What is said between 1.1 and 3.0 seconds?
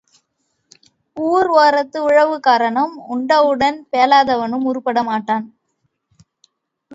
ஊர் ஓரத்து உழவுக்காரனும்